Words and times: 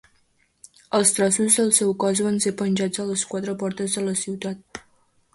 Els 0.99 1.09
trossos 1.17 1.57
del 1.59 1.67
seu 1.79 1.91
cos 2.03 2.21
van 2.27 2.39
ser 2.45 2.53
penjats 2.61 3.01
a 3.03 3.05
les 3.09 3.25
quatre 3.33 3.55
portes 3.65 3.99
de 3.99 4.03
la 4.07 4.15
ciutat. 4.23 4.81